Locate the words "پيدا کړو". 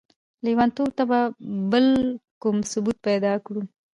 3.07-3.61